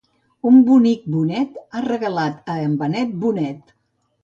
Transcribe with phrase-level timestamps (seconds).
[0.51, 3.79] Un bonic bonet ha regalat a en Benet Bonet.